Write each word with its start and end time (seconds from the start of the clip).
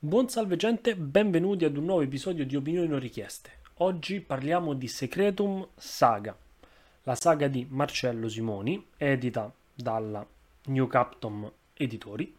Buon 0.00 0.28
salve 0.28 0.54
gente, 0.54 0.94
benvenuti 0.94 1.64
ad 1.64 1.76
un 1.76 1.86
nuovo 1.86 2.02
episodio 2.02 2.46
di 2.46 2.54
Opinioni 2.54 2.86
non 2.86 3.00
richieste. 3.00 3.50
Oggi 3.78 4.20
parliamo 4.20 4.74
di 4.74 4.86
Secretum 4.86 5.70
Saga, 5.74 6.38
la 7.02 7.16
saga 7.16 7.48
di 7.48 7.66
Marcello 7.68 8.28
Simoni, 8.28 8.90
edita 8.96 9.52
dalla 9.74 10.24
New 10.66 10.86
Captom 10.86 11.50
Editori, 11.74 12.32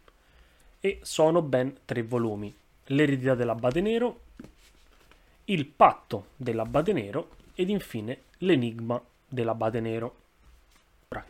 e 0.80 1.00
sono 1.02 1.42
ben 1.42 1.80
tre 1.84 2.02
volumi. 2.02 2.50
L'eredità 2.84 3.34
dell'Abate 3.34 3.82
Nero, 3.82 4.20
il 5.44 5.66
patto 5.66 6.28
dell'Abate 6.36 6.94
Nero 6.94 7.36
ed 7.54 7.68
infine 7.68 8.22
l'enigma 8.38 8.98
dell'Abate 9.28 9.80
Nero. 9.80 10.16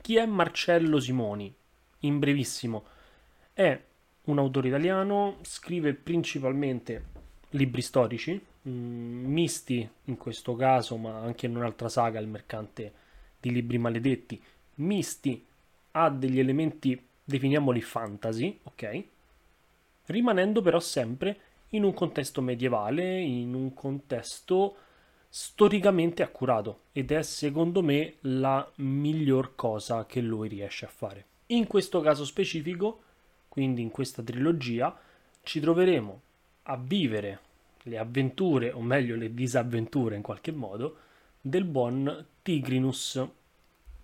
Chi 0.00 0.14
è 0.14 0.26
Marcello 0.26 1.00
Simoni? 1.00 1.52
In 2.02 2.20
brevissimo, 2.20 2.84
è 3.52 3.88
un 4.24 4.38
autore 4.38 4.68
italiano, 4.68 5.38
scrive 5.42 5.94
principalmente 5.94 7.04
libri 7.50 7.82
storici, 7.82 8.32
mh, 8.32 8.70
mm, 8.70 9.24
misti 9.26 9.88
in 10.04 10.16
questo 10.16 10.54
caso, 10.54 10.96
ma 10.96 11.18
anche 11.18 11.46
in 11.46 11.56
un'altra 11.56 11.88
saga, 11.88 12.20
il 12.20 12.28
mercante 12.28 12.92
di 13.40 13.50
libri 13.50 13.78
maledetti, 13.78 14.40
misti 14.76 15.44
a 15.92 16.10
degli 16.10 16.38
elementi, 16.38 17.00
definiamoli 17.24 17.80
fantasy, 17.80 18.58
ok? 18.64 19.04
Rimanendo 20.06 20.60
però 20.62 20.80
sempre 20.80 21.38
in 21.70 21.84
un 21.84 21.94
contesto 21.94 22.40
medievale, 22.42 23.18
in 23.20 23.54
un 23.54 23.72
contesto 23.72 24.76
storicamente 25.28 26.24
accurato 26.24 26.80
ed 26.92 27.12
è 27.12 27.22
secondo 27.22 27.82
me 27.82 28.16
la 28.22 28.68
miglior 28.76 29.54
cosa 29.54 30.04
che 30.04 30.20
lui 30.20 30.48
riesce 30.48 30.84
a 30.84 30.88
fare. 30.88 31.26
In 31.46 31.66
questo 31.66 32.00
caso 32.00 32.24
specifico 32.24 33.02
quindi 33.50 33.82
in 33.82 33.90
questa 33.90 34.22
trilogia 34.22 34.96
ci 35.42 35.58
troveremo 35.58 36.20
a 36.62 36.76
vivere 36.76 37.40
le 37.82 37.98
avventure, 37.98 38.70
o 38.70 38.80
meglio 38.80 39.16
le 39.16 39.34
disavventure 39.34 40.14
in 40.14 40.22
qualche 40.22 40.52
modo, 40.52 40.96
del 41.40 41.64
buon 41.64 42.26
Tigrinus. 42.42 43.26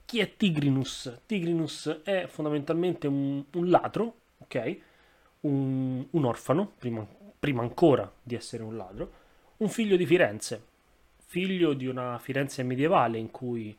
Chi 0.04 0.18
è 0.18 0.36
Tigrinus? 0.36 1.20
Tigrinus 1.26 2.00
è 2.02 2.26
fondamentalmente 2.26 3.06
un, 3.06 3.44
un 3.52 3.70
ladro, 3.70 4.14
ok? 4.38 4.78
Un, 5.42 6.04
un 6.10 6.24
orfano, 6.24 6.72
prima, 6.76 7.06
prima 7.38 7.62
ancora 7.62 8.12
di 8.20 8.34
essere 8.34 8.64
un 8.64 8.76
ladro, 8.76 9.12
un 9.58 9.68
figlio 9.68 9.96
di 9.96 10.06
Firenze, 10.06 10.60
figlio 11.24 11.72
di 11.72 11.86
una 11.86 12.18
Firenze 12.18 12.64
medievale 12.64 13.18
in 13.18 13.30
cui 13.30 13.76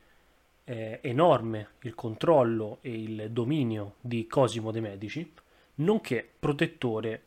è 0.64 1.00
enorme 1.02 1.72
il 1.82 1.94
controllo 1.94 2.78
e 2.82 2.94
il 2.94 3.32
dominio 3.32 3.96
di 4.00 4.28
Cosimo 4.28 4.72
de' 4.72 4.82
Medici, 4.82 5.34
nonché 5.78 6.30
protettore 6.40 7.24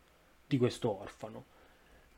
di 0.46 0.58
questo 0.58 1.00
orfano. 1.00 1.44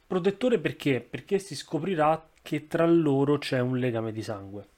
Protettore 0.07 0.59
perché? 0.59 1.01
Perché 1.01 1.39
si 1.39 1.57
scoprirà 1.57 2.29
che 2.43 2.67
tra 2.67 2.87
loro 2.87 3.39
c'è 3.39 3.61
un 3.61 3.79
legame 3.79 4.13
di 4.13 4.23
sangue. 4.23 4.69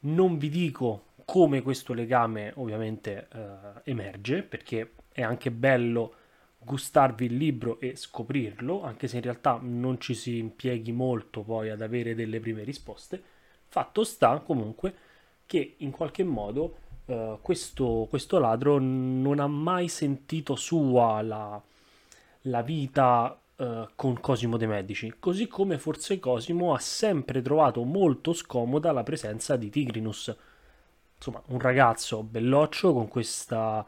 Non 0.00 0.38
vi 0.38 0.48
dico 0.48 1.06
come 1.24 1.62
questo 1.62 1.94
legame 1.94 2.52
ovviamente 2.56 3.28
eh, 3.32 3.90
emerge, 3.90 4.42
perché 4.42 4.92
è 5.10 5.22
anche 5.22 5.50
bello 5.50 6.14
gustarvi 6.58 7.26
il 7.26 7.36
libro 7.36 7.78
e 7.80 7.96
scoprirlo, 7.96 8.82
anche 8.82 9.06
se 9.08 9.16
in 9.16 9.22
realtà 9.22 9.58
non 9.60 10.00
ci 10.00 10.14
si 10.14 10.38
impieghi 10.38 10.92
molto 10.92 11.42
poi 11.42 11.70
ad 11.70 11.82
avere 11.82 12.14
delle 12.14 12.40
prime 12.40 12.62
risposte. 12.62 13.22
Fatto 13.66 14.04
sta 14.04 14.38
comunque 14.40 14.94
che 15.46 15.74
in 15.78 15.90
qualche 15.90 16.24
modo 16.24 16.78
uh, 17.06 17.38
questo, 17.40 18.06
questo, 18.08 18.38
ladro 18.38 18.78
non 18.78 19.38
ha 19.38 19.46
mai 19.46 19.88
sentito 19.88 20.56
sua 20.56 21.22
la, 21.22 21.60
la 22.42 22.62
vita 22.62 23.38
uh, 23.56 23.88
con 23.94 24.20
Cosimo 24.20 24.56
de' 24.56 24.66
Medici, 24.66 25.14
così 25.18 25.46
come 25.46 25.78
forse 25.78 26.18
Cosimo 26.18 26.74
ha 26.74 26.78
sempre 26.78 27.42
trovato 27.42 27.82
molto 27.84 28.32
scomoda 28.32 28.92
la 28.92 29.02
presenza 29.02 29.56
di 29.56 29.70
Tigrinus. 29.70 30.36
Insomma, 31.16 31.42
un 31.46 31.60
ragazzo 31.60 32.22
belloccio 32.22 32.92
con 32.92 33.08
questa 33.08 33.86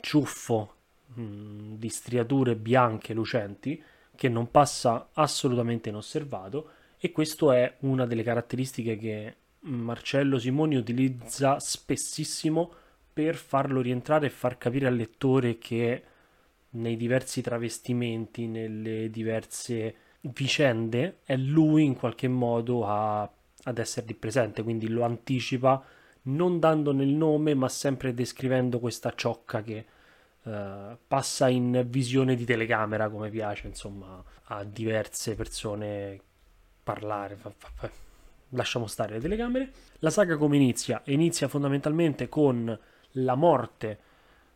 ciuffo 0.00 0.74
mm, 1.18 1.74
di 1.74 1.88
striature 1.88 2.56
bianche 2.56 3.12
lucenti 3.12 3.82
che 4.14 4.28
non 4.28 4.50
passa 4.50 5.10
assolutamente 5.12 5.90
inosservato 5.90 6.70
e 6.98 7.12
questa 7.12 7.56
è 7.56 7.76
una 7.80 8.06
delle 8.06 8.22
caratteristiche 8.22 8.96
che 8.96 9.36
Marcello 9.68 10.38
Simoni 10.38 10.76
utilizza 10.76 11.58
spessissimo 11.58 12.72
per 13.12 13.36
farlo 13.36 13.80
rientrare 13.80 14.26
e 14.26 14.30
far 14.30 14.58
capire 14.58 14.86
al 14.86 14.94
lettore 14.94 15.58
che 15.58 16.02
nei 16.70 16.96
diversi 16.96 17.40
travestimenti, 17.40 18.46
nelle 18.46 19.10
diverse 19.10 19.94
vicende, 20.20 21.18
è 21.24 21.36
lui 21.36 21.84
in 21.84 21.96
qualche 21.96 22.28
modo 22.28 22.86
a, 22.86 23.22
ad 23.22 23.78
esserli 23.78 24.14
presente, 24.14 24.62
quindi 24.62 24.88
lo 24.88 25.02
anticipa 25.04 25.84
non 26.22 26.58
dandone 26.58 27.02
il 27.04 27.14
nome, 27.14 27.54
ma 27.54 27.68
sempre 27.68 28.12
descrivendo 28.12 28.78
questa 28.80 29.14
ciocca 29.14 29.62
che 29.62 29.86
uh, 30.42 30.96
passa 31.06 31.48
in 31.48 31.86
visione 31.88 32.34
di 32.34 32.44
telecamera, 32.44 33.08
come 33.08 33.30
piace, 33.30 33.66
insomma, 33.66 34.22
a 34.44 34.64
diverse 34.64 35.34
persone 35.34 36.20
parlare. 36.82 37.36
Fa, 37.36 37.50
fa, 37.56 37.68
fa 37.74 38.07
lasciamo 38.50 38.86
stare 38.86 39.14
le 39.14 39.20
telecamere. 39.20 39.72
La 40.00 40.10
saga 40.10 40.36
come 40.36 40.56
inizia? 40.56 41.00
Inizia 41.06 41.48
fondamentalmente 41.48 42.28
con 42.28 42.78
la 43.12 43.34
morte 43.34 43.98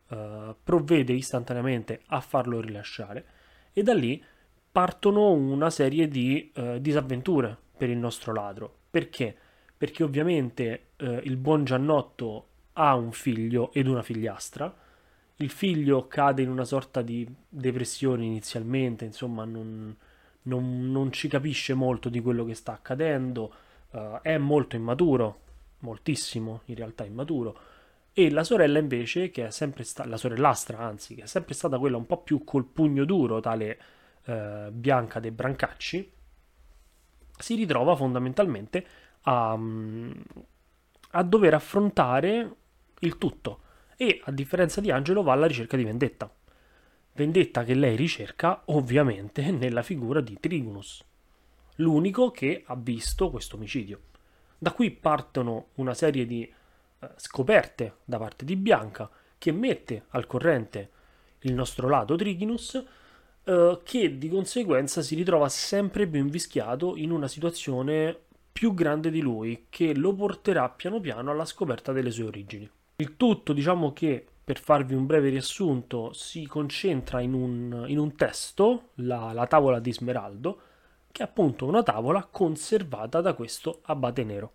eh, 0.08 0.54
provvede 0.62 1.12
istantaneamente 1.12 2.00
a 2.06 2.20
farlo 2.20 2.60
rilasciare 2.60 3.26
e 3.72 3.82
da 3.82 3.92
lì 3.92 4.22
partono 4.72 5.30
una 5.32 5.68
serie 5.68 6.08
di 6.08 6.50
eh, 6.54 6.80
disavventure 6.80 7.56
per 7.76 7.90
il 7.90 7.98
nostro 7.98 8.32
ladro. 8.32 8.74
Perché? 8.90 9.36
Perché 9.76 10.02
ovviamente 10.02 10.88
eh, 10.96 11.20
il 11.24 11.36
buon 11.36 11.64
Giannotto 11.64 12.46
ha 12.72 12.94
un 12.94 13.12
figlio 13.12 13.72
ed 13.72 13.86
una 13.86 14.02
figliastra, 14.02 14.74
il 15.40 15.50
figlio 15.50 16.08
cade 16.08 16.42
in 16.42 16.50
una 16.50 16.64
sorta 16.64 17.02
di 17.02 17.26
depressione 17.48 18.24
inizialmente, 18.24 19.04
insomma 19.04 19.44
non, 19.44 19.94
non, 20.42 20.90
non 20.90 21.12
ci 21.12 21.28
capisce 21.28 21.74
molto 21.74 22.08
di 22.08 22.20
quello 22.20 22.44
che 22.44 22.54
sta 22.54 22.72
accadendo, 22.72 23.54
uh, 23.90 24.18
è 24.22 24.36
molto 24.38 24.74
immaturo, 24.74 25.40
moltissimo 25.80 26.62
in 26.66 26.74
realtà 26.74 27.04
immaturo, 27.04 27.58
e 28.12 28.30
la 28.30 28.42
sorella 28.42 28.80
invece, 28.80 29.30
che 29.30 29.46
è 29.46 29.50
sempre 29.50 29.84
stata, 29.84 30.08
la 30.08 30.16
sorellastra 30.16 30.78
anzi, 30.78 31.14
che 31.14 31.22
è 31.22 31.26
sempre 31.26 31.54
stata 31.54 31.78
quella 31.78 31.96
un 31.96 32.06
po' 32.06 32.22
più 32.22 32.42
col 32.42 32.64
pugno 32.64 33.04
duro, 33.04 33.38
tale 33.38 33.78
uh, 34.24 34.72
Bianca 34.72 35.20
dei 35.20 35.30
Brancacci, 35.30 36.12
si 37.38 37.54
ritrova 37.54 37.94
fondamentalmente 37.94 38.84
a, 39.22 39.56
a 41.10 41.22
dover 41.22 41.54
affrontare 41.54 42.56
il 42.98 43.16
tutto 43.18 43.66
e, 44.00 44.20
a 44.24 44.30
differenza 44.30 44.80
di 44.80 44.92
Angelo, 44.92 45.24
va 45.24 45.32
alla 45.32 45.48
ricerca 45.48 45.76
di 45.76 45.82
vendetta. 45.82 46.32
Vendetta 47.14 47.64
che 47.64 47.74
lei 47.74 47.96
ricerca 47.96 48.62
ovviamente 48.66 49.50
nella 49.50 49.82
figura 49.82 50.20
di 50.20 50.38
Trigunus, 50.38 51.04
l'unico 51.76 52.30
che 52.30 52.62
ha 52.64 52.76
visto 52.76 53.28
questo 53.28 53.56
omicidio. 53.56 54.02
Da 54.56 54.70
qui 54.70 54.92
partono 54.92 55.70
una 55.74 55.94
serie 55.94 56.26
di 56.26 56.42
eh, 56.44 57.10
scoperte 57.16 57.96
da 58.04 58.18
parte 58.18 58.44
di 58.44 58.54
Bianca 58.54 59.10
che 59.36 59.50
mette 59.50 60.04
al 60.10 60.26
corrente 60.26 60.90
il 61.40 61.54
nostro 61.54 61.88
lato 61.88 62.14
Trichinus 62.14 62.84
eh, 63.44 63.80
che 63.82 64.16
di 64.16 64.28
conseguenza 64.28 65.02
si 65.02 65.16
ritrova 65.16 65.48
sempre 65.48 66.06
più 66.06 66.20
invischiato 66.20 66.96
in 66.96 67.10
una 67.10 67.26
situazione 67.26 68.16
più 68.52 68.74
grande 68.74 69.10
di 69.10 69.20
lui 69.20 69.66
che 69.68 69.92
lo 69.94 70.14
porterà 70.14 70.68
piano 70.68 71.00
piano 71.00 71.32
alla 71.32 71.44
scoperta 71.44 71.92
delle 71.92 72.12
sue 72.12 72.24
origini. 72.24 72.70
Il 73.00 73.16
tutto, 73.16 73.52
diciamo 73.52 73.92
che 73.92 74.26
per 74.42 74.58
farvi 74.58 74.92
un 74.92 75.06
breve 75.06 75.28
riassunto, 75.28 76.12
si 76.12 76.46
concentra 76.48 77.20
in 77.20 77.32
un, 77.32 77.84
in 77.86 77.96
un 77.96 78.16
testo, 78.16 78.88
la, 78.94 79.32
la, 79.32 79.46
tavola 79.46 79.78
di 79.78 79.92
Smeraldo, 79.92 80.60
che 81.12 81.22
è 81.22 81.26
appunto 81.26 81.64
una 81.64 81.84
tavola 81.84 82.26
conservata 82.28 83.20
da 83.20 83.34
questo 83.34 83.82
abate 83.82 84.24
nero. 84.24 84.52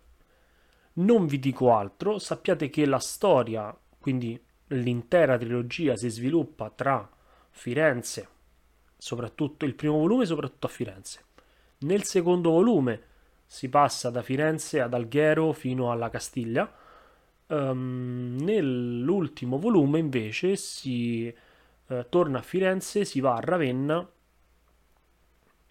Non 0.94 1.24
vi 1.24 1.38
dico 1.38 1.74
altro, 1.74 2.18
sappiate 2.18 2.68
che 2.68 2.84
la 2.84 2.98
storia, 2.98 3.74
quindi 3.98 4.38
l'intera 4.66 5.38
trilogia, 5.38 5.96
si 5.96 6.10
sviluppa 6.10 6.68
tra 6.68 7.08
Firenze, 7.48 8.28
soprattutto 8.98 9.64
il 9.64 9.74
primo 9.74 9.96
volume, 9.96 10.26
soprattutto 10.26 10.66
a 10.66 10.70
Firenze. 10.70 11.24
Nel 11.78 12.02
secondo 12.02 12.50
volume 12.50 13.02
si 13.46 13.70
passa 13.70 14.10
da 14.10 14.20
Firenze 14.20 14.82
ad 14.82 14.92
Alghero 14.92 15.52
fino 15.52 15.90
alla 15.90 16.10
Castiglia. 16.10 16.70
Um, 17.46 18.36
nell'ultimo 18.40 19.58
volume 19.58 19.98
invece 19.98 20.56
si 20.56 21.32
uh, 21.86 22.06
torna 22.08 22.38
a 22.38 22.42
Firenze, 22.42 23.04
si 23.04 23.20
va 23.20 23.34
a 23.34 23.40
Ravenna 23.40 24.08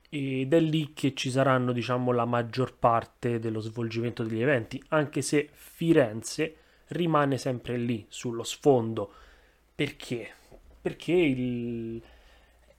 ed 0.09 0.53
è 0.53 0.59
lì 0.59 0.93
che 0.93 1.15
ci 1.15 1.31
saranno 1.31 1.71
diciamo 1.71 2.11
la 2.11 2.25
maggior 2.25 2.77
parte 2.77 3.39
dello 3.39 3.59
svolgimento 3.59 4.23
degli 4.23 4.43
eventi, 4.43 4.81
anche 4.89 5.23
se 5.23 5.49
Firenze 5.51 6.57
rimane 6.89 7.39
sempre 7.39 7.77
lì 7.77 8.05
sullo 8.09 8.43
sfondo. 8.43 9.11
Perché? 9.73 10.31
Perché 10.79 11.13
il, 11.13 11.99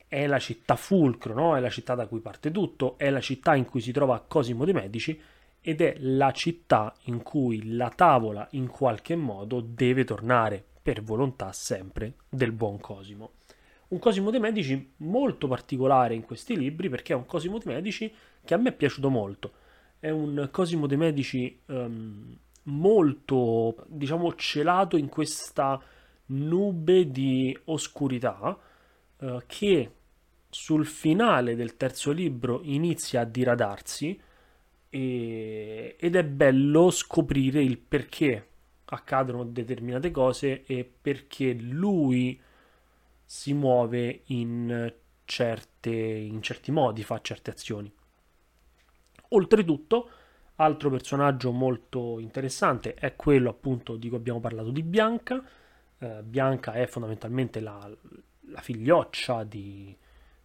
è 0.06 0.29
la 0.29 0.38
città 0.38 0.76
fulcro, 0.76 1.35
no? 1.35 1.56
è 1.56 1.61
la 1.61 1.70
città 1.70 1.96
da 1.96 2.06
cui 2.06 2.20
parte 2.20 2.52
tutto, 2.52 2.96
è 2.99 3.11
la 3.11 3.20
città 3.20 3.56
in 3.56 3.64
cui 3.64 3.81
si 3.81 3.91
trova 3.91 4.20
Cosimo 4.20 4.64
de' 4.64 4.73
Medici 4.73 5.20
ed 5.66 5.81
è 5.81 5.96
la 6.00 6.31
città 6.31 6.94
in 7.05 7.22
cui 7.22 7.75
la 7.75 7.88
tavola 7.88 8.46
in 8.50 8.66
qualche 8.66 9.16
modo 9.16 9.62
deve 9.62 10.05
tornare 10.05 10.62
per 10.82 11.02
volontà 11.02 11.52
sempre 11.52 12.16
del 12.28 12.52
buon 12.52 12.78
Cosimo. 12.78 13.37
Un 13.88 13.99
Cosimo 13.99 14.28
de' 14.28 14.38
Medici 14.38 14.93
molto 14.99 15.49
particolare 15.49 16.14
in 16.14 16.22
questi 16.22 16.55
libri 16.55 16.90
perché 16.90 17.14
è 17.14 17.16
un 17.16 17.25
Cosimo 17.25 17.56
de' 17.56 17.72
Medici 17.72 18.12
che 18.44 18.52
a 18.52 18.58
me 18.58 18.69
è 18.69 18.72
piaciuto 18.75 19.08
molto. 19.08 19.52
È 19.99 20.11
un 20.11 20.50
Cosimo 20.52 20.87
de' 20.87 20.96
Medici 20.96 21.58
um, 21.64 22.37
molto, 22.64 23.87
diciamo, 23.87 24.34
celato 24.34 24.99
in 24.99 25.08
questa 25.08 25.81
nube 26.26 27.10
di 27.10 27.58
oscurità 27.64 28.58
uh, 29.17 29.40
che 29.46 29.90
sul 30.50 30.84
finale 30.84 31.56
del 31.56 31.78
terzo 31.78 32.12
libro 32.12 32.60
inizia 32.64 33.22
a 33.22 33.25
diradarsi 33.25 34.20
e, 34.94 35.96
ed 35.99 36.14
è 36.14 36.25
bello 36.25 36.91
scoprire 36.91 37.61
il 37.61 37.79
perché 37.79 38.49
accadono 38.85 39.43
determinate 39.43 40.12
cose 40.12 40.62
e 40.64 40.85
perché 40.85 41.52
lui 41.52 42.41
si 43.25 43.52
muove 43.55 44.23
in, 44.26 44.94
certe, 45.25 45.91
in 45.91 46.41
certi 46.43 46.70
modi, 46.70 47.02
fa 47.02 47.20
certe 47.20 47.50
azioni. 47.50 47.93
Oltretutto, 49.31 50.11
altro 50.56 50.91
personaggio 50.91 51.50
molto 51.50 52.20
interessante 52.20 52.94
è 52.94 53.17
quello 53.17 53.50
appunto 53.50 53.96
di 53.96 54.06
cui 54.06 54.19
abbiamo 54.19 54.38
parlato 54.38 54.70
di 54.70 54.85
Bianca. 54.85 55.43
Eh, 55.99 56.23
Bianca 56.23 56.75
è 56.75 56.87
fondamentalmente 56.87 57.58
la, 57.58 57.91
la 58.43 58.61
figlioccia 58.61 59.43
di, 59.43 59.96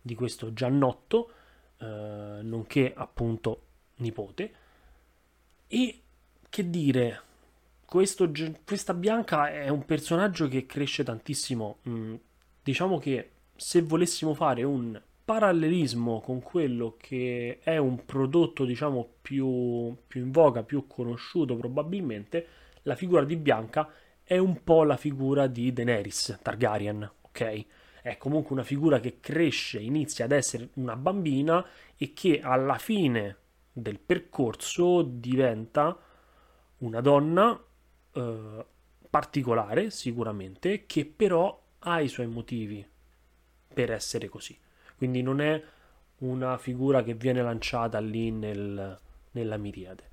di 0.02 0.16
questo 0.16 0.54
Giannotto, 0.54 1.32
eh, 1.78 2.40
nonché 2.42 2.92
appunto 2.96 3.66
nipote. 4.00 4.54
E 5.68 6.02
che 6.50 6.70
dire, 6.70 7.22
questo, 7.86 8.32
questa 8.66 8.94
Bianca 8.94 9.52
è 9.52 9.70
un 9.70 9.86
personaggio 9.86 10.48
che 10.48 10.66
cresce 10.66 11.04
tantissimo. 11.04 11.78
Mm, 11.88 12.16
diciamo 12.64 12.98
che 12.98 13.32
se 13.56 13.82
volessimo 13.82 14.34
fare 14.34 14.64
un 14.64 15.00
parallelismo 15.24 16.22
con 16.22 16.42
quello 16.42 16.96
che 16.98 17.60
è 17.62 17.78
un 17.78 18.04
prodotto, 18.06 18.66
diciamo, 18.66 19.08
più, 19.22 19.96
più 20.08 20.22
in 20.22 20.32
voga, 20.32 20.64
più 20.64 20.88
conosciuto 20.88 21.56
probabilmente, 21.56 22.48
la 22.84 22.96
figura 22.96 23.24
di 23.24 23.36
Bianca 23.36 23.88
è 24.24 24.38
un 24.38 24.64
po' 24.64 24.84
la 24.84 24.98
figura 24.98 25.48
di 25.48 25.72
Daenerys 25.72 26.40
Targaryen, 26.42 27.12
ok? 27.22 27.66
è 28.02 28.18
comunque 28.18 28.54
una 28.54 28.64
figura 28.64 29.00
che 29.00 29.20
cresce, 29.20 29.80
inizia 29.80 30.26
ad 30.26 30.32
essere 30.32 30.70
una 30.76 30.96
bambina 30.96 31.66
e 31.98 32.14
che 32.14 32.42
alla 32.42 32.78
fine 32.78 33.38
del 33.82 34.00
percorso 34.00 35.02
diventa 35.02 35.98
una 36.78 37.02
donna 37.02 37.62
eh, 38.14 38.66
particolare 39.10 39.90
sicuramente 39.90 40.86
che 40.86 41.06
però 41.06 41.62
ha 41.80 42.02
i 42.02 42.08
suoi 42.08 42.28
motivi 42.28 42.86
per 43.74 43.92
essere 43.92 44.28
così. 44.28 44.58
Quindi 44.98 45.22
non 45.22 45.42
è 45.42 45.62
una 46.20 46.58
figura 46.58 47.04
che 47.04 47.14
viene 47.14 47.42
lanciata 47.42 48.00
lì 48.00 48.32
nel, 48.32 49.00
nella 49.32 49.58
miriade. 49.58 50.08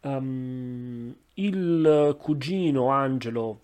Um, 0.00 1.14
il 1.34 2.16
cugino 2.18 2.88
Angelo 2.90 3.60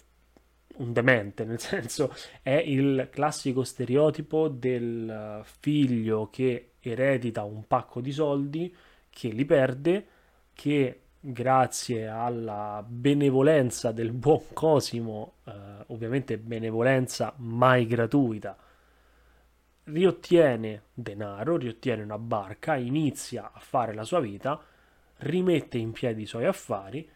un 0.76 0.92
demente, 0.92 1.44
nel 1.44 1.60
senso 1.60 2.14
è 2.42 2.50
il 2.50 3.08
classico 3.10 3.62
stereotipo 3.62 4.48
del 4.48 5.42
figlio 5.44 6.28
che 6.30 6.72
eredita 6.80 7.44
un 7.44 7.66
pacco 7.66 8.00
di 8.00 8.12
soldi, 8.12 8.74
che 9.12 9.29
li 9.29 9.44
perde, 9.44 10.06
che 10.55 11.00
grazie 11.20 12.09
alla 12.09 12.85
benevolenza 12.87 13.93
del 13.93 14.12
buon 14.12 14.53
Cosimo, 14.53 15.35
eh, 15.44 15.53
ovviamente 15.88 16.38
benevolenza 16.38 17.35
mai 17.37 17.87
gratuita, 17.87 18.56
riottiene 19.85 20.85
denaro, 20.93 21.56
riottiene 21.56 22.03
una 22.03 22.19
barca, 22.19 22.75
inizia 22.76 23.53
a 23.53 23.61
fare 23.61 23.94
la 23.94 24.05
sua 24.05 24.20
vita, 24.20 24.61
rimette 25.19 25.79
in 25.79 25.93
piedi 25.93 26.23
i 26.23 26.26
suoi 26.26 26.47
affari, 26.47 27.08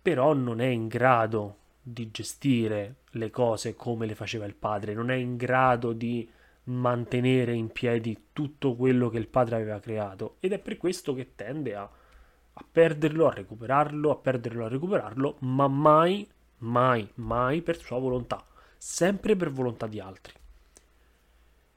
però 0.00 0.32
non 0.32 0.60
è 0.60 0.66
in 0.66 0.88
grado 0.88 1.58
di 1.80 2.10
gestire 2.10 2.96
le 3.10 3.30
cose 3.30 3.74
come 3.76 4.06
le 4.06 4.14
faceva 4.14 4.46
il 4.46 4.54
padre, 4.54 4.94
non 4.94 5.10
è 5.10 5.14
in 5.14 5.36
grado 5.36 5.92
di 5.92 6.28
mantenere 6.64 7.52
in 7.52 7.68
piedi 7.68 8.28
tutto 8.32 8.74
quello 8.74 9.08
che 9.10 9.18
il 9.18 9.28
padre 9.28 9.56
aveva 9.56 9.80
creato 9.80 10.36
ed 10.40 10.52
è 10.52 10.58
per 10.58 10.76
questo 10.76 11.14
che 11.14 11.34
tende 11.34 11.74
a, 11.74 11.82
a 11.82 12.64
perderlo, 12.70 13.26
a 13.26 13.32
recuperarlo, 13.32 14.10
a 14.10 14.16
perderlo, 14.16 14.64
a 14.64 14.68
recuperarlo, 14.68 15.36
ma 15.40 15.68
mai, 15.68 16.26
mai, 16.58 17.08
mai 17.14 17.62
per 17.62 17.78
sua 17.78 17.98
volontà, 17.98 18.46
sempre 18.76 19.36
per 19.36 19.50
volontà 19.50 19.86
di 19.86 20.00
altri. 20.00 20.32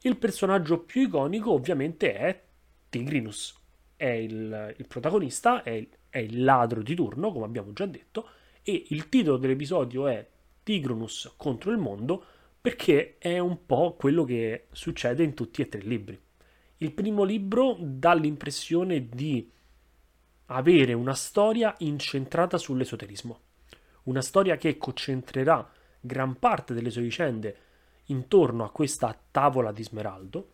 Il 0.01 0.17
personaggio 0.17 0.79
più 0.79 1.01
iconico 1.01 1.51
ovviamente 1.51 2.13
è 2.13 2.43
Tigrinus, 2.89 3.55
è 3.95 4.05
il, 4.05 4.75
il 4.77 4.87
protagonista, 4.87 5.63
è 5.63 5.71
il, 5.71 5.89
è 6.09 6.19
il 6.19 6.43
ladro 6.43 6.81
di 6.81 6.95
turno, 6.95 7.31
come 7.31 7.45
abbiamo 7.45 7.73
già 7.73 7.85
detto, 7.85 8.29
e 8.61 8.85
il 8.89 9.09
titolo 9.09 9.37
dell'episodio 9.37 10.07
è 10.07 10.25
Tigronus 10.63 11.33
contro 11.35 11.71
il 11.71 11.77
mondo 11.77 12.25
perché 12.59 13.17
è 13.17 13.39
un 13.39 13.65
po' 13.65 13.95
quello 13.97 14.23
che 14.23 14.67
succede 14.71 15.23
in 15.23 15.33
tutti 15.33 15.61
e 15.61 15.69
tre 15.69 15.81
i 15.81 15.87
libri. 15.87 16.19
Il 16.77 16.91
primo 16.91 17.23
libro 17.23 17.75
dà 17.79 18.13
l'impressione 18.13 19.07
di 19.07 19.49
avere 20.47 20.93
una 20.93 21.15
storia 21.15 21.73
incentrata 21.79 22.57
sull'esoterismo, 22.57 23.39
una 24.03 24.21
storia 24.21 24.57
che 24.57 24.77
concentrerà 24.77 25.69
gran 25.99 26.37
parte 26.39 26.73
delle 26.73 26.89
sue 26.89 27.01
vicende 27.01 27.57
intorno 28.05 28.63
a 28.63 28.71
questa 28.71 29.17
tavola 29.31 29.71
di 29.71 29.83
Smeraldo, 29.83 30.51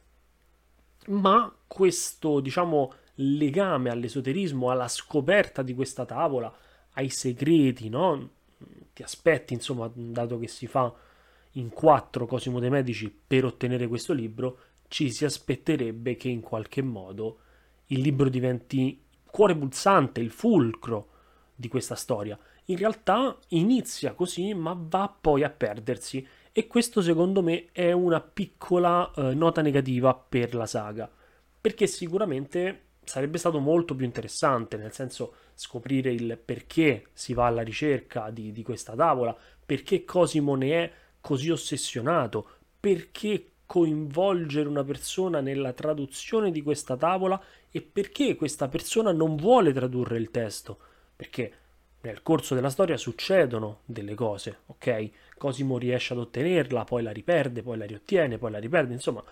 ma 1.08 1.54
questo, 1.68 2.40
diciamo, 2.40 2.94
legame 3.16 3.90
all'esoterismo, 3.90 4.72
alla 4.72 4.88
scoperta 4.88 5.62
di 5.62 5.74
questa 5.74 6.06
tavola, 6.06 6.56
ai 6.94 7.10
segreti, 7.10 7.90
no? 7.90 8.30
Ti 8.94 9.04
aspetti, 9.04 9.54
insomma, 9.54 9.92
dato 9.94 10.40
che 10.40 10.48
si 10.48 10.68
fa 10.68 10.94
in 11.54 11.70
quattro 11.70 12.26
Cosimo 12.26 12.60
dei 12.60 12.70
Medici 12.70 13.10
per 13.10 13.46
ottenere 13.46 13.88
questo 13.88 14.14
libro, 14.14 14.60
ci 14.88 15.12
si 15.12 15.26
aspetterebbe 15.26 16.16
che 16.16 16.30
in 16.30 16.42
qualche 16.42 16.82
modo 16.82 17.40
il 17.88 18.00
libro 18.00 18.30
diventi 18.30 19.02
cuore 19.26 19.56
pulsante, 19.56 20.20
il 20.20 20.32
fulcro 20.32 21.10
di 21.56 21.68
questa 21.68 21.96
storia. 21.96 22.38
In 22.66 22.78
realtà 22.78 23.38
inizia 23.50 24.14
così, 24.14 24.54
ma 24.54 24.76
va 24.78 25.14
poi 25.20 25.44
a 25.44 25.50
perdersi 25.50 26.26
e 26.52 26.68
questo 26.68 27.02
secondo 27.02 27.42
me 27.42 27.70
è 27.72 27.92
una 27.92 28.22
piccola 28.22 29.12
eh, 29.16 29.34
nota 29.34 29.62
negativa 29.62 30.14
per 30.14 30.54
la 30.54 30.66
saga, 30.66 31.12
perché 31.60 31.88
sicuramente 31.88 32.82
sarebbe 33.04 33.38
stato 33.38 33.60
molto 33.60 33.96
più 33.96 34.06
interessante, 34.06 34.78
nel 34.78 34.94
senso 34.94 35.34
scoprire 35.56 36.12
il 36.12 36.38
perché 36.44 37.08
si 37.14 37.34
va 37.34 37.48
alla 37.48 37.64
ricerca 37.64 38.30
di, 38.30 38.52
di 38.52 38.64
questa 38.64 38.96
tavola, 38.96 39.36
perché 39.66 40.06
Cosimo 40.06 40.56
ne 40.56 40.84
è 40.84 40.92
così 41.24 41.50
ossessionato, 41.50 42.48
perché 42.78 43.52
coinvolgere 43.66 44.68
una 44.68 44.84
persona 44.84 45.40
nella 45.40 45.72
traduzione 45.72 46.52
di 46.52 46.62
questa 46.62 46.98
tavola 46.98 47.42
e 47.72 47.82
perché 47.82 48.36
questa 48.36 48.68
persona 48.68 49.14
non 49.14 49.38
vuole 49.38 49.72
tradurre 49.72 50.18
il 50.18 50.32
testo. 50.32 50.78
Perché 51.16 51.54
nel 52.02 52.22
corso 52.24 52.56
della 52.56 52.70
storia 52.70 52.98
succedono 52.98 53.80
delle 53.86 54.16
cose, 54.16 54.64
ok? 54.66 55.10
Cosimo 55.38 55.78
riesce 55.78 56.12
ad 56.12 56.20
ottenerla, 56.20 56.84
poi 56.84 57.04
la 57.04 57.12
riperde, 57.12 57.64
poi 57.64 57.78
la 57.78 57.86
riottiene, 57.86 58.38
poi 58.38 58.52
la 58.52 58.60
riperde, 58.60 58.92
insomma, 58.94 59.24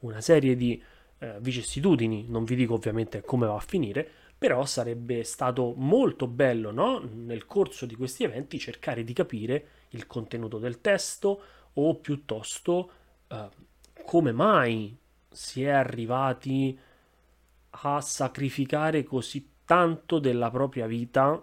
una 0.00 0.20
serie 0.20 0.56
di 0.56 0.82
eh, 1.18 1.36
vicissitudini, 1.38 2.26
non 2.28 2.42
vi 2.42 2.56
dico 2.56 2.74
ovviamente 2.74 3.22
come 3.22 3.46
va 3.46 3.54
a 3.54 3.60
finire, 3.60 4.06
però 4.36 4.64
sarebbe 4.66 5.22
stato 5.22 5.74
molto 5.76 6.26
bello, 6.26 6.72
no? 6.72 6.98
Nel 6.98 7.46
corso 7.46 7.86
di 7.86 7.94
questi 7.94 8.24
eventi 8.24 8.58
cercare 8.58 9.04
di 9.04 9.12
capire 9.12 9.68
il 9.96 10.06
contenuto 10.06 10.58
del 10.58 10.80
testo 10.80 11.42
o 11.72 11.94
piuttosto 11.96 12.90
eh, 13.28 13.48
come 14.04 14.32
mai 14.32 14.96
si 15.28 15.64
è 15.64 15.70
arrivati 15.70 16.78
a 17.70 18.00
sacrificare 18.00 19.02
così 19.02 19.50
tanto 19.64 20.18
della 20.18 20.50
propria 20.50 20.86
vita 20.86 21.42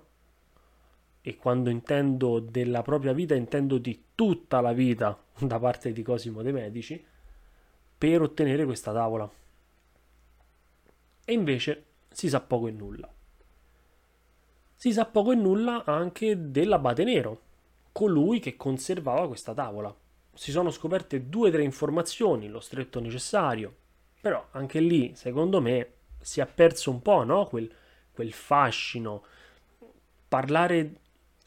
e 1.22 1.38
quando 1.38 1.70
intendo 1.70 2.40
della 2.40 2.82
propria 2.82 3.14
vita 3.14 3.36
intendo 3.36 3.78
di 3.78 4.06
tutta 4.16 4.62
la 4.62 4.74
vita 4.74 5.18
da 5.40 5.60
parte 5.60 5.92
di 5.92 6.02
Cosimo 6.02 6.42
De 6.42 6.52
Medici 6.52 7.04
per 7.98 8.22
ottenere 8.22 8.66
questa 8.66 8.92
tavola. 8.92 9.30
E 11.26 11.34
invece 11.34 11.86
si 12.10 12.28
sa 12.28 12.42
poco 12.42 12.68
e 12.68 12.72
nulla. 12.72 13.12
Si 14.76 14.92
sa 14.92 15.06
poco 15.06 15.32
e 15.32 15.36
nulla 15.36 15.86
anche 15.86 16.52
dell'abate 16.52 17.06
nero, 17.06 17.42
colui 17.94 18.40
che 18.40 18.58
conservava 18.58 19.28
questa 19.28 19.54
tavola 19.54 19.96
si 20.34 20.52
sono 20.52 20.72
scoperte 20.72 21.30
due 21.30 21.50
o 21.50 21.52
tre 21.52 21.64
informazioni, 21.64 22.50
lo 22.50 22.60
stretto 22.60 23.00
necessario, 23.00 23.76
però 24.20 24.46
anche 24.52 24.80
lì, 24.80 25.14
secondo 25.16 25.62
me, 25.62 25.94
si 26.20 26.42
è 26.42 26.46
perso 26.48 26.90
un 26.90 27.02
po', 27.02 27.24
no? 27.24 27.46
Quel, 27.46 27.72
quel 28.12 28.34
fascino. 28.34 29.24
Parlare 30.28 31.02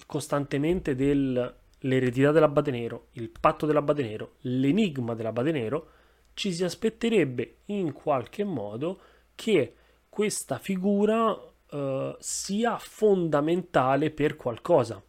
costantemente 0.06 0.94
dell'eredità 0.94 2.30
dell'Abate 2.30 2.70
Nero, 2.70 3.08
il 3.12 3.28
patto 3.28 3.66
dell'Abate 3.66 4.02
Nero, 4.02 4.34
l'enigma 4.42 5.14
dell'Abate 5.14 5.50
Nero, 5.50 5.90
ci 6.34 6.52
si 6.52 6.62
aspetterebbe 6.62 7.60
in 7.66 7.92
qualche 7.92 8.44
modo 8.44 9.00
che 9.34 9.74
questa 10.08 10.58
figura 10.58 11.36
eh, 11.70 12.16
sia 12.20 12.78
fondamentale 12.78 14.10
per 14.10 14.36
qualcosa. 14.36 15.02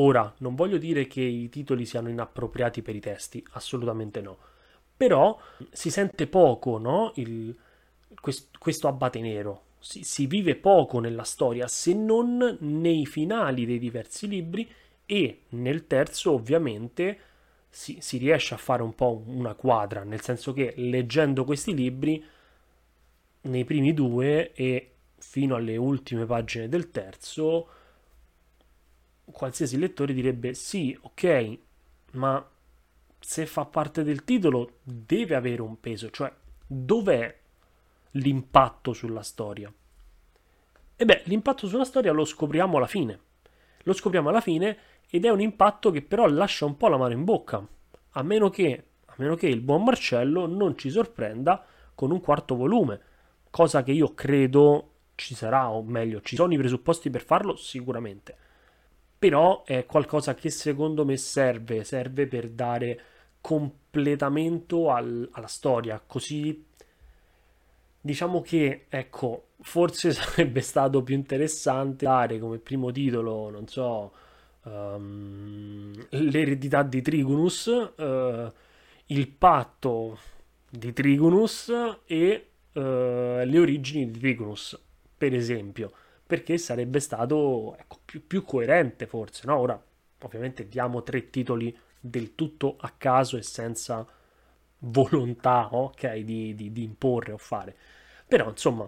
Ora, 0.00 0.32
non 0.38 0.54
voglio 0.54 0.78
dire 0.78 1.08
che 1.08 1.20
i 1.20 1.48
titoli 1.48 1.84
siano 1.84 2.08
inappropriati 2.08 2.82
per 2.82 2.94
i 2.94 3.00
testi, 3.00 3.44
assolutamente 3.52 4.20
no. 4.20 4.38
Però 4.96 5.36
si 5.70 5.90
sente 5.90 6.28
poco, 6.28 6.78
no? 6.78 7.10
Il, 7.16 7.56
quest, 8.20 8.56
questo 8.58 8.86
abate 8.86 9.20
nero. 9.20 9.62
Si, 9.80 10.04
si 10.04 10.26
vive 10.26 10.54
poco 10.54 11.00
nella 11.00 11.24
storia, 11.24 11.66
se 11.66 11.94
non 11.94 12.58
nei 12.60 13.06
finali 13.06 13.66
dei 13.66 13.80
diversi 13.80 14.28
libri 14.28 14.70
e 15.04 15.42
nel 15.50 15.88
terzo, 15.88 16.32
ovviamente, 16.32 17.18
si, 17.68 17.98
si 18.00 18.18
riesce 18.18 18.54
a 18.54 18.58
fare 18.58 18.82
un 18.82 18.94
po' 18.94 19.24
una 19.26 19.54
quadra, 19.54 20.04
nel 20.04 20.20
senso 20.20 20.52
che 20.52 20.74
leggendo 20.76 21.42
questi 21.42 21.74
libri, 21.74 22.24
nei 23.40 23.64
primi 23.64 23.92
due 23.94 24.52
e 24.52 24.92
fino 25.16 25.56
alle 25.56 25.76
ultime 25.76 26.24
pagine 26.24 26.68
del 26.68 26.92
terzo, 26.92 27.68
qualsiasi 29.30 29.78
lettore 29.78 30.12
direbbe 30.12 30.54
sì, 30.54 30.96
ok, 31.00 31.58
ma 32.12 32.46
se 33.20 33.46
fa 33.46 33.64
parte 33.64 34.02
del 34.02 34.24
titolo 34.24 34.78
deve 34.82 35.34
avere 35.34 35.62
un 35.62 35.78
peso, 35.80 36.10
cioè 36.10 36.32
dov'è 36.66 37.36
l'impatto 38.12 38.92
sulla 38.92 39.22
storia? 39.22 39.72
E 40.96 41.04
beh, 41.04 41.22
l'impatto 41.24 41.66
sulla 41.66 41.84
storia 41.84 42.12
lo 42.12 42.24
scopriamo 42.24 42.76
alla 42.76 42.86
fine. 42.86 43.20
Lo 43.82 43.92
scopriamo 43.92 44.28
alla 44.28 44.40
fine 44.40 44.76
ed 45.08 45.24
è 45.24 45.30
un 45.30 45.40
impatto 45.40 45.90
che 45.90 46.02
però 46.02 46.26
lascia 46.26 46.64
un 46.64 46.76
po' 46.76 46.88
la 46.88 46.96
mano 46.96 47.14
in 47.14 47.24
bocca, 47.24 47.66
a 48.10 48.22
meno 48.22 48.50
che, 48.50 48.84
a 49.06 49.14
meno 49.16 49.34
che 49.34 49.46
il 49.46 49.60
buon 49.60 49.84
Marcello 49.84 50.46
non 50.46 50.76
ci 50.76 50.90
sorprenda 50.90 51.64
con 51.94 52.10
un 52.10 52.20
quarto 52.20 52.56
volume, 52.56 53.00
cosa 53.50 53.82
che 53.82 53.92
io 53.92 54.14
credo 54.14 54.92
ci 55.14 55.34
sarà, 55.34 55.70
o 55.70 55.82
meglio, 55.82 56.20
ci 56.20 56.36
sono 56.36 56.52
i 56.52 56.58
presupposti 56.58 57.10
per 57.10 57.22
farlo 57.22 57.56
sicuramente 57.56 58.46
però 59.18 59.64
è 59.64 59.84
qualcosa 59.84 60.34
che 60.34 60.50
secondo 60.50 61.04
me 61.04 61.16
serve, 61.16 61.82
serve 61.82 62.26
per 62.26 62.48
dare 62.50 63.00
completamento 63.40 64.90
al, 64.90 65.28
alla 65.32 65.46
storia, 65.48 66.00
così 66.04 66.64
diciamo 68.00 68.40
che, 68.40 68.86
ecco, 68.88 69.48
forse 69.60 70.12
sarebbe 70.14 70.60
stato 70.60 71.02
più 71.02 71.16
interessante 71.16 72.04
dare 72.04 72.38
come 72.38 72.58
primo 72.58 72.92
titolo, 72.92 73.50
non 73.50 73.66
so, 73.66 74.12
um, 74.62 76.06
l'eredità 76.10 76.82
di 76.84 77.02
Trigunus, 77.02 77.66
uh, 77.96 78.52
il 79.06 79.28
patto 79.28 80.18
di 80.70 80.92
Trigunus 80.92 81.72
e 82.06 82.46
uh, 82.72 82.80
le 82.80 83.58
origini 83.58 84.10
di 84.10 84.18
Trigunus, 84.20 84.80
per 85.16 85.34
esempio 85.34 85.92
perché 86.28 86.58
sarebbe 86.58 87.00
stato 87.00 87.74
ecco, 87.78 88.00
più, 88.04 88.26
più, 88.26 88.44
coerente 88.44 89.06
forse, 89.06 89.46
no? 89.46 89.56
Ora, 89.56 89.82
ovviamente 90.20 90.68
diamo 90.68 91.02
tre 91.02 91.30
titoli 91.30 91.74
del 91.98 92.34
tutto 92.34 92.76
a 92.78 92.92
caso 92.98 93.38
e 93.38 93.42
senza 93.42 94.06
volontà, 94.80 95.74
ok, 95.74 96.16
di, 96.18 96.54
di, 96.54 96.70
di 96.70 96.82
imporre 96.82 97.32
o 97.32 97.38
fare. 97.38 97.74
Però, 98.26 98.46
insomma, 98.50 98.86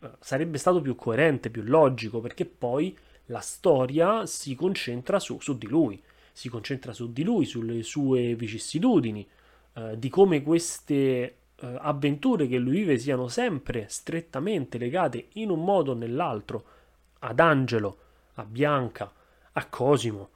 eh, 0.00 0.10
sarebbe 0.18 0.56
stato 0.56 0.80
più 0.80 0.96
coerente, 0.96 1.50
più 1.50 1.62
logico, 1.62 2.20
perché 2.20 2.46
poi 2.46 2.96
la 3.26 3.40
storia 3.40 4.24
si 4.24 4.54
concentra 4.54 5.20
su, 5.20 5.38
su 5.40 5.58
di 5.58 5.66
lui, 5.66 6.02
si 6.32 6.48
concentra 6.48 6.94
su 6.94 7.12
di 7.12 7.22
lui, 7.22 7.44
sulle 7.44 7.82
sue 7.82 8.34
vicissitudini, 8.34 9.28
eh, 9.74 9.98
di 9.98 10.08
come 10.08 10.42
queste 10.42 11.36
eh, 11.60 11.76
avventure 11.80 12.46
che 12.46 12.56
lui 12.56 12.78
vive 12.78 12.96
siano 12.96 13.28
sempre 13.28 13.84
strettamente 13.90 14.78
legate 14.78 15.26
in 15.34 15.50
un 15.50 15.62
modo 15.62 15.90
o 15.90 15.94
nell'altro 15.94 16.76
ad 17.20 17.40
Angelo, 17.40 17.98
a 18.34 18.44
Bianca, 18.44 19.12
a 19.52 19.66
Cosimo 19.66 20.30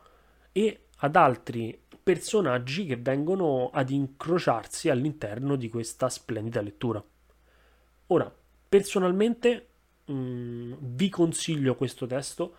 e 0.53 0.87
ad 0.97 1.17
altri 1.17 1.81
personaggi 2.03 2.87
che 2.87 2.97
vengono 2.97 3.71
ad 3.73 3.91
incrociarsi 3.91 4.89
all'interno 4.89 5.57
di 5.57 5.69
questa 5.69 6.09
splendida 6.09 6.61
lettura. 6.61 7.03
Ora, 8.09 8.35
personalmente 8.69 9.69
mh, 10.05 10.13
mm, 10.13 10.73
vi 10.81 11.09
consiglio 11.09 11.75
questo 11.75 12.07
testo 12.07 12.55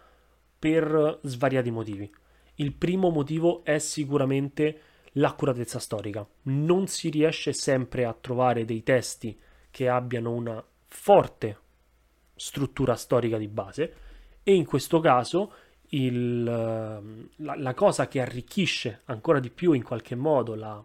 per 0.58 1.20
svariati 1.24 1.72
motivi. 1.72 2.10
Il 2.56 2.74
primo 2.74 3.10
motivo 3.10 3.64
è 3.64 3.80
sicuramente 3.80 4.80
l'accuratezza 5.14 5.80
storica. 5.80 6.26
Non 6.44 6.88
si 6.88 7.10
riesce 7.10 7.52
sempre 7.52 8.06
a 8.06 8.14
trovare 8.14 8.64
dei 8.64 8.84
testi 8.84 9.38
che 9.70 9.90
abbiano 9.90 10.32
una 10.32 10.64
forte 10.88 11.58
struttura 12.36 12.96
storica 12.96 13.38
di 13.38 13.48
base 13.48 13.96
e 14.44 14.54
in 14.54 14.66
questo 14.66 15.00
caso 15.00 15.52
il, 15.90 16.48
ehm, 16.48 17.30
la, 17.38 17.56
la, 17.56 17.74
cosa 17.74 18.08
che 18.08 18.20
arricchisce 18.20 19.02
ancora 19.06 19.40
di 19.40 19.50
più 19.50 19.74
in 19.74 19.84
qualche 19.84 20.16
modo 20.16 20.56
la, 20.56 20.84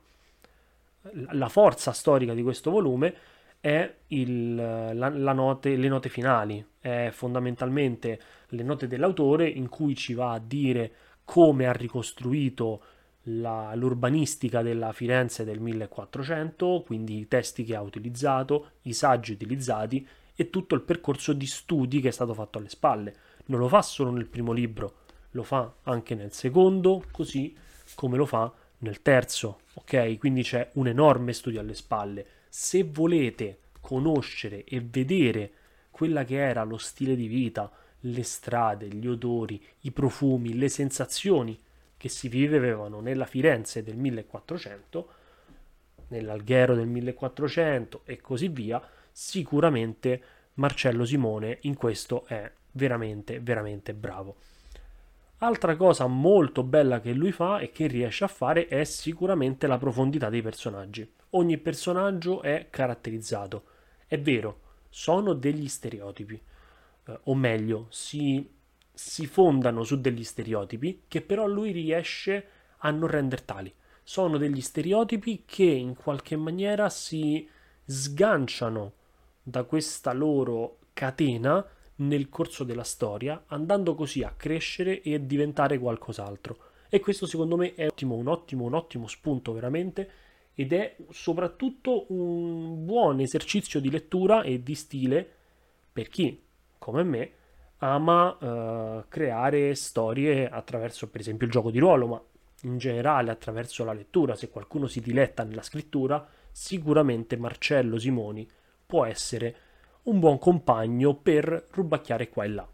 la 1.31 1.49
forza 1.49 1.93
storica 1.93 2.35
di 2.35 2.43
questo 2.43 2.71
volume 2.71 3.15
è 3.61 3.93
il, 4.09 4.55
la, 4.55 5.33
note, 5.33 5.77
le 5.77 5.89
note 5.89 6.09
finali, 6.09 6.65
è 6.79 7.11
fondamentalmente 7.13 8.21
le 8.51 8.63
note 8.63 8.87
dell'autore 8.87 9.49
in 9.49 9.69
cui 9.69 9.97
ci 9.97 10.15
va 10.15 10.33
a 10.33 10.39
dire 10.39 10.93
come 11.25 11.67
ha 11.67 11.73
ricostruito 11.73 12.83
la, 13.25 13.75
l'urbanistica 13.75 14.63
della 14.63 14.93
Firenze 14.93 15.45
del 15.45 15.61
1400, 15.61 16.85
quindi 16.87 17.19
i 17.19 17.29
testi 17.29 17.65
che 17.65 17.75
ha 17.75 17.83
utilizzato, 17.83 18.71
i 18.83 18.93
saggi 18.93 19.33
utilizzati 19.33 20.07
e 20.35 20.51
tutto 20.51 20.77
il 20.77 20.83
percorso 20.83 21.33
di 21.33 21.47
studi 21.47 22.01
che 22.01 22.09
è 22.09 22.13
stato 22.13 22.33
fatto 22.33 22.59
alle 22.59 22.69
spalle 22.69 23.15
non 23.49 23.61
lo 23.61 23.69
fa 23.69 23.83
solo 23.83 24.11
nel 24.11 24.27
primo 24.27 24.53
libro, 24.53 24.95
lo 25.33 25.43
fa 25.43 25.75
anche 25.85 26.15
nel 26.15 26.33
secondo, 26.33 27.05
così 27.11 27.55
come 27.95 28.17
lo 28.17 28.27
fa 28.27 28.53
nel 28.79 29.03
terzo, 29.03 29.61
ok? 29.75 30.19
Quindi 30.19 30.43
c'è 30.43 30.71
un 30.75 30.87
enorme 30.87 31.33
studio 31.33 31.61
alle 31.61 31.75
spalle. 31.75 32.27
Se 32.49 32.83
volete 32.85 33.59
conoscere 33.81 34.65
e 34.65 34.81
vedere 34.81 35.53
quella 35.91 36.25
che 36.25 36.37
era 36.37 36.63
lo 36.65 36.77
stile 36.77 37.17
di 37.17 37.27
vita, 37.27 37.71
le 38.01 38.23
strade, 38.23 38.89
gli 38.89 39.07
odori, 39.07 39.63
i 39.81 39.91
profumi, 39.91 40.57
le 40.57 40.69
sensazioni 40.69 41.59
che 41.97 42.09
si 42.09 42.29
vivevano 42.29 43.01
nella 43.01 43.27
Firenze 43.27 43.83
del 43.83 43.97
1400, 43.97 45.09
nell'Alghero 46.09 46.75
del 46.75 46.87
1400 46.87 48.03
e 48.05 48.21
così 48.21 48.49
via, 48.49 48.81
sicuramente 49.11 50.23
Marcello 50.55 51.05
Simone 51.05 51.59
in 51.63 51.77
questo 51.77 52.25
è 52.27 52.51
veramente, 52.73 53.41
veramente 53.41 53.95
bravo. 53.95 54.37
Altra 55.39 55.77
cosa 55.77 56.07
molto 56.09 56.65
bella 56.65 57.01
che 57.01 57.13
lui 57.13 57.31
fa 57.31 57.61
e 57.61 57.71
che 57.71 57.87
riesce 57.87 58.25
a 58.25 58.29
fare 58.29 58.67
è 58.67 58.83
sicuramente 58.83 59.69
la 59.69 59.79
profondità 59.79 60.29
dei 60.29 60.43
personaggi. 60.43 61.09
Ogni 61.31 61.59
personaggio 61.59 62.43
è 62.43 62.67
caratterizzato. 62.71 63.65
È 64.07 64.19
vero, 64.19 64.61
sono 64.89 65.35
degli 65.35 65.69
stereotipi, 65.69 66.41
eh, 67.05 67.21
o 67.25 67.35
meglio, 67.37 67.87
si, 67.91 68.51
si 68.93 69.27
fondano 69.27 69.85
su 69.85 70.01
degli 70.01 70.25
stereotipi 70.25 71.03
che 71.07 71.21
però 71.21 71.47
lui 71.47 71.71
riesce 71.71 72.49
a 72.79 72.91
non 72.91 73.09
rendere 73.09 73.45
tali. 73.45 73.73
Sono 74.03 74.39
degli 74.39 74.61
stereotipi 74.61 75.45
che 75.47 75.65
in 75.65 75.95
qualche 75.95 76.35
maniera 76.37 76.89
si 76.89 77.49
sganciano 77.85 78.93
da 79.41 79.63
questa 79.63 80.13
loro 80.13 80.79
catena 80.93 81.65
nel 81.99 82.29
corso 82.29 82.65
della 82.65 82.85
storia, 82.85 83.45
andando 83.47 83.95
così 83.95 84.23
a 84.23 84.35
crescere 84.37 85.01
e 85.03 85.25
diventare 85.27 85.79
qualcos'altro. 85.79 86.59
E 86.89 87.01
questo 87.01 87.27
secondo 87.27 87.57
me 87.57 87.75
è 87.75 87.87
ottimo, 87.87 88.15
un 88.15 88.29
ottimo, 88.29 88.65
un 88.65 88.75
ottimo 88.75 89.07
spunto 89.07 89.53
veramente 89.53 90.11
ed 90.55 90.73
è 90.73 90.97
soprattutto 91.11 92.07
un 92.13 92.85
buon 92.85 93.21
esercizio 93.21 93.81
di 93.81 93.91
lettura 93.91 94.43
e 94.43 94.63
di 94.63 94.75
stile 94.75 95.29
per 95.93 96.09
chi, 96.09 96.43
come 96.79 97.03
me, 97.03 97.33
ama 97.79 98.31
uh, 98.31 99.05
creare 99.09 99.75
storie 99.75 100.49
attraverso 100.49 101.09
per 101.09 101.21
esempio 101.21 101.47
il 101.47 101.53
gioco 101.53 101.71
di 101.71 101.79
ruolo, 101.79 102.07
ma 102.07 102.23
in 102.63 102.79
generale 102.79 103.31
attraverso 103.31 103.85
la 103.85 103.93
lettura, 103.93 104.35
se 104.35 104.51
qualcuno 104.51 104.87
si 104.87 105.01
diletta 105.01 105.45
nella 105.45 105.63
scrittura, 105.63 106.27
sicuramente 106.51 107.37
Marcello 107.37 107.99
Simoni 107.99 108.49
può 108.85 109.05
essere 109.05 109.55
un 110.05 110.19
buon 110.19 110.39
compagno 110.39 111.15
per 111.15 111.69
rubacchiare 111.71 112.29
qua 112.29 112.45
e 112.45 112.49
là. 112.49 112.69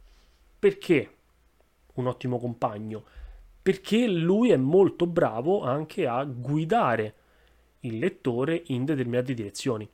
Perché 0.58 1.16
un 1.94 2.06
ottimo 2.06 2.38
compagno? 2.38 3.04
Perché 3.60 4.06
lui 4.06 4.50
è 4.50 4.56
molto 4.56 5.06
bravo 5.06 5.62
anche 5.62 6.06
a 6.06 6.22
guidare 6.24 7.14
il 7.80 7.98
lettore 7.98 8.62
in 8.66 8.84
determinate 8.84 9.34
direzioni. 9.34 9.88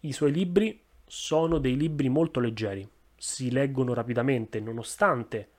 I 0.00 0.12
suoi 0.12 0.32
libri 0.32 0.80
sono 1.06 1.58
dei 1.58 1.76
libri 1.76 2.08
molto 2.08 2.40
leggeri, 2.40 2.88
si 3.16 3.50
leggono 3.50 3.94
rapidamente 3.94 4.60
nonostante 4.60 5.50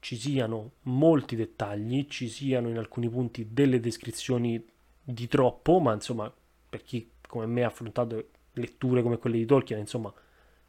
ci 0.00 0.16
siano 0.16 0.72
molti 0.82 1.36
dettagli, 1.36 2.06
ci 2.08 2.28
siano 2.28 2.68
in 2.68 2.78
alcuni 2.78 3.08
punti 3.08 3.48
delle 3.52 3.80
descrizioni 3.80 4.62
di 5.02 5.28
troppo, 5.28 5.78
ma 5.78 5.92
insomma 5.92 6.32
per 6.68 6.82
chi 6.82 7.10
come 7.26 7.46
me 7.46 7.62
ha 7.62 7.68
affrontato 7.68 8.28
letture 8.54 9.02
come 9.02 9.18
quelle 9.18 9.36
di 9.36 9.44
Tolkien, 9.44 9.78
insomma 9.78 10.12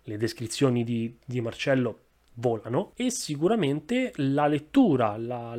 le 0.03 0.17
descrizioni 0.17 0.83
di, 0.83 1.17
di 1.23 1.41
Marcello 1.41 1.99
volano 2.35 2.93
e 2.95 3.11
sicuramente 3.11 4.11
la 4.15 4.47
lettura, 4.47 5.17
la, 5.17 5.55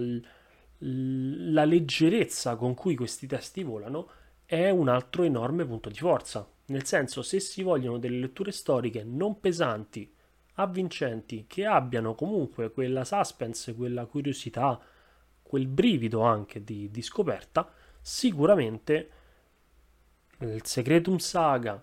la 0.78 1.64
leggerezza 1.64 2.56
con 2.56 2.74
cui 2.74 2.96
questi 2.96 3.26
testi 3.26 3.62
volano 3.62 4.10
è 4.44 4.68
un 4.70 4.88
altro 4.88 5.22
enorme 5.22 5.64
punto 5.64 5.88
di 5.88 5.98
forza. 5.98 6.46
Nel 6.66 6.84
senso, 6.84 7.22
se 7.22 7.40
si 7.40 7.62
vogliono 7.62 7.98
delle 7.98 8.18
letture 8.18 8.52
storiche 8.52 9.04
non 9.04 9.40
pesanti, 9.40 10.12
avvincenti, 10.54 11.44
che 11.46 11.64
abbiano 11.64 12.14
comunque 12.14 12.70
quella 12.70 13.04
suspense, 13.04 13.74
quella 13.74 14.06
curiosità, 14.06 14.80
quel 15.42 15.66
brivido 15.66 16.20
anche 16.22 16.64
di, 16.64 16.90
di 16.90 17.02
scoperta, 17.02 17.70
sicuramente 18.00 19.10
il 20.38 20.64
Secretum 20.64 21.18
Saga, 21.18 21.82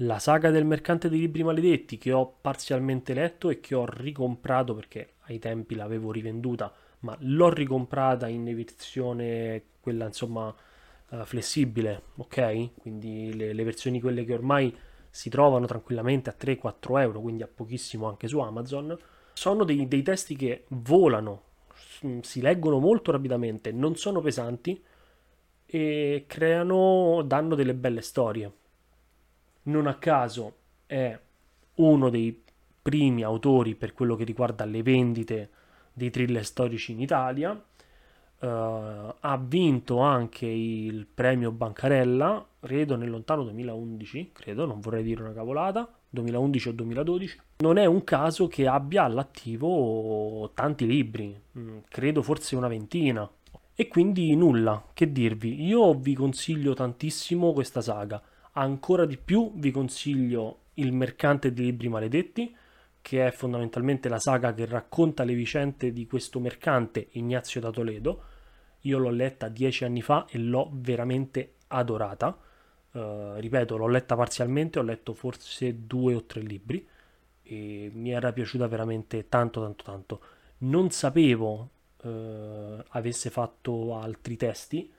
la 0.00 0.18
saga 0.18 0.50
del 0.50 0.66
mercante 0.66 1.08
dei 1.08 1.20
libri 1.20 1.42
maledetti 1.42 1.96
che 1.96 2.12
ho 2.12 2.36
parzialmente 2.40 3.14
letto 3.14 3.48
e 3.48 3.60
che 3.60 3.74
ho 3.74 3.86
ricomprato 3.86 4.74
perché 4.74 5.14
ai 5.26 5.38
tempi 5.38 5.74
l'avevo 5.74 6.12
rivenduta, 6.12 6.72
ma 7.00 7.16
l'ho 7.20 7.48
ricomprata 7.48 8.28
in 8.28 8.44
versione 8.54 9.62
quella 9.80 10.06
insomma 10.06 10.54
uh, 11.08 11.24
flessibile, 11.24 12.02
ok? 12.16 12.80
Quindi 12.80 13.34
le, 13.34 13.54
le, 13.54 13.64
versioni 13.64 14.00
quelle 14.00 14.24
che 14.24 14.34
ormai 14.34 14.74
si 15.08 15.30
trovano 15.30 15.64
tranquillamente 15.64 16.28
a 16.28 16.36
3-4 16.38 17.00
euro, 17.00 17.20
quindi 17.20 17.42
a 17.42 17.48
pochissimo 17.48 18.06
anche 18.06 18.28
su 18.28 18.38
Amazon. 18.38 18.96
Sono 19.32 19.64
dei, 19.64 19.88
dei 19.88 20.02
testi 20.02 20.36
che 20.36 20.64
volano, 20.68 21.42
si 22.20 22.40
leggono 22.42 22.78
molto 22.78 23.12
rapidamente, 23.12 23.72
non 23.72 23.96
sono 23.96 24.20
pesanti 24.20 24.82
e 25.64 26.24
creano, 26.26 27.22
danno 27.22 27.54
delle 27.54 27.74
belle 27.74 28.02
storie 28.02 28.52
non 29.66 29.86
a 29.86 29.94
caso 29.94 30.54
è 30.86 31.18
uno 31.76 32.10
dei 32.10 32.42
primi 32.82 33.22
autori 33.22 33.74
per 33.74 33.92
quello 33.92 34.14
che 34.14 34.24
riguarda 34.24 34.64
le 34.64 34.82
vendite 34.82 35.50
dei 35.92 36.10
thriller 36.10 36.44
storici 36.44 36.92
in 36.92 37.00
Italia. 37.00 37.60
Uh, 38.38 38.46
ha 39.18 39.40
vinto 39.42 39.98
anche 40.00 40.46
il 40.46 41.06
premio 41.06 41.50
Bancarella, 41.50 42.46
credo 42.60 42.94
nel 42.94 43.08
lontano 43.08 43.42
2011, 43.44 44.30
credo, 44.32 44.66
non 44.66 44.80
vorrei 44.80 45.02
dire 45.02 45.22
una 45.22 45.32
cavolata, 45.32 45.90
2011 46.10 46.68
o 46.68 46.72
2012. 46.72 47.40
Non 47.58 47.78
è 47.78 47.86
un 47.86 48.04
caso 48.04 48.46
che 48.46 48.68
abbia 48.68 49.04
all'attivo 49.04 50.50
tanti 50.54 50.86
libri, 50.86 51.34
mm, 51.58 51.78
credo 51.88 52.22
forse 52.22 52.56
una 52.56 52.68
ventina. 52.68 53.28
E 53.74 53.88
quindi 53.88 54.34
nulla, 54.36 54.84
che 54.92 55.10
dirvi, 55.10 55.64
io 55.64 55.94
vi 55.94 56.14
consiglio 56.14 56.72
tantissimo 56.74 57.52
questa 57.52 57.80
saga 57.80 58.22
Ancora 58.58 59.04
di 59.04 59.18
più 59.18 59.52
vi 59.56 59.70
consiglio 59.70 60.60
Il 60.74 60.92
mercante 60.92 61.52
dei 61.52 61.66
libri 61.66 61.88
maledetti, 61.88 62.56
che 63.02 63.26
è 63.26 63.30
fondamentalmente 63.30 64.08
la 64.08 64.18
saga 64.18 64.54
che 64.54 64.64
racconta 64.64 65.24
le 65.24 65.34
vicende 65.34 65.92
di 65.92 66.06
questo 66.06 66.40
mercante 66.40 67.08
Ignazio 67.12 67.60
da 67.60 67.70
Toledo. 67.70 68.22
Io 68.82 68.96
l'ho 68.96 69.10
letta 69.10 69.48
dieci 69.48 69.84
anni 69.84 70.00
fa 70.00 70.24
e 70.28 70.38
l'ho 70.38 70.70
veramente 70.72 71.56
adorata. 71.68 72.38
Uh, 72.92 73.34
ripeto, 73.34 73.76
l'ho 73.76 73.88
letta 73.88 74.16
parzialmente, 74.16 74.78
ho 74.78 74.82
letto 74.82 75.12
forse 75.12 75.86
due 75.86 76.14
o 76.14 76.24
tre 76.24 76.40
libri 76.40 76.86
e 77.42 77.90
mi 77.92 78.10
era 78.10 78.32
piaciuta 78.32 78.66
veramente 78.68 79.28
tanto 79.28 79.60
tanto 79.60 79.84
tanto. 79.84 80.20
Non 80.58 80.90
sapevo 80.90 81.70
uh, 82.02 82.82
avesse 82.88 83.28
fatto 83.28 83.98
altri 83.98 84.36
testi, 84.36 84.90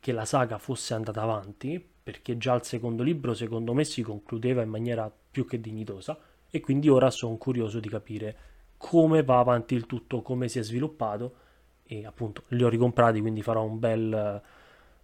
che 0.00 0.12
la 0.12 0.24
saga 0.24 0.58
fosse 0.58 0.94
andata 0.94 1.22
avanti, 1.22 1.96
perché 2.08 2.38
già 2.38 2.54
il 2.54 2.64
secondo 2.64 3.02
libro 3.02 3.34
secondo 3.34 3.74
me 3.74 3.84
si 3.84 4.00
concludeva 4.00 4.62
in 4.62 4.70
maniera 4.70 5.12
più 5.30 5.44
che 5.44 5.60
dignitosa 5.60 6.18
e 6.48 6.58
quindi 6.58 6.88
ora 6.88 7.10
sono 7.10 7.36
curioso 7.36 7.80
di 7.80 7.88
capire 7.90 8.36
come 8.78 9.22
va 9.22 9.40
avanti 9.40 9.74
il 9.74 9.84
tutto, 9.84 10.22
come 10.22 10.48
si 10.48 10.58
è 10.58 10.62
sviluppato 10.62 11.34
e 11.84 12.06
appunto 12.06 12.44
li 12.48 12.64
ho 12.64 12.70
ricomprati 12.70 13.20
quindi 13.20 13.42
farò 13.42 13.62
un 13.62 13.78
bel, 13.78 14.42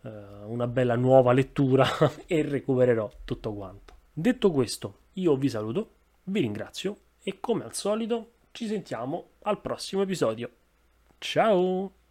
uh, 0.01 0.09
una 0.51 0.67
bella 0.67 0.97
nuova 0.97 1.35
lettura 1.35 1.87
e 2.25 2.41
recupererò 2.41 3.11
tutto 3.23 3.53
quanto. 3.53 3.93
Detto 4.11 4.51
questo, 4.51 5.01
io 5.15 5.37
vi 5.37 5.51
saluto, 5.51 5.91
vi 6.25 6.41
ringrazio 6.41 6.97
e 7.23 7.39
come 7.39 7.65
al 7.65 7.75
solito 7.75 8.31
ci 8.53 8.67
sentiamo 8.67 9.33
al 9.43 9.61
prossimo 9.61 10.01
episodio. 10.01 10.49
Ciao! 11.19 12.04